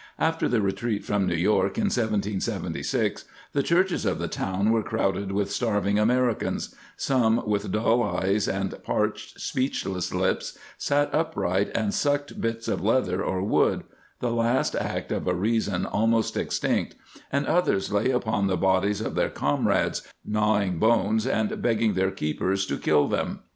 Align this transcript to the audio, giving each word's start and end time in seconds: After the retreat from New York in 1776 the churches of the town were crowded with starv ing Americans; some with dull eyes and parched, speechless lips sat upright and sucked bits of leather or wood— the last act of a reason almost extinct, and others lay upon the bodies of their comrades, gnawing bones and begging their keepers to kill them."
After 0.17 0.49
the 0.49 0.63
retreat 0.63 1.05
from 1.05 1.27
New 1.27 1.35
York 1.35 1.77
in 1.77 1.83
1776 1.91 3.23
the 3.53 3.61
churches 3.61 4.03
of 4.03 4.17
the 4.17 4.27
town 4.27 4.71
were 4.71 4.81
crowded 4.81 5.31
with 5.31 5.49
starv 5.51 5.85
ing 5.85 5.99
Americans; 5.99 6.73
some 6.97 7.45
with 7.47 7.71
dull 7.71 8.01
eyes 8.01 8.47
and 8.47 8.73
parched, 8.81 9.39
speechless 9.39 10.11
lips 10.11 10.57
sat 10.79 11.13
upright 11.13 11.69
and 11.75 11.93
sucked 11.93 12.41
bits 12.41 12.67
of 12.67 12.81
leather 12.83 13.23
or 13.23 13.43
wood— 13.43 13.83
the 14.21 14.31
last 14.31 14.75
act 14.75 15.11
of 15.11 15.27
a 15.27 15.35
reason 15.35 15.85
almost 15.85 16.35
extinct, 16.35 16.95
and 17.31 17.45
others 17.45 17.93
lay 17.93 18.09
upon 18.09 18.47
the 18.47 18.57
bodies 18.57 19.01
of 19.01 19.13
their 19.13 19.29
comrades, 19.29 20.01
gnawing 20.25 20.79
bones 20.79 21.27
and 21.27 21.61
begging 21.61 21.93
their 21.93 22.09
keepers 22.09 22.65
to 22.65 22.79
kill 22.79 23.07
them." 23.07 23.41